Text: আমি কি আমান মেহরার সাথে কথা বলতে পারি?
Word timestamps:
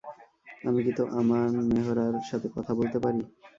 আমি 0.63 0.79
কি 0.85 0.91
আমান 1.19 1.51
মেহরার 1.69 2.15
সাথে 2.29 2.47
কথা 2.55 2.71
বলতে 2.79 2.97
পারি? 3.03 3.21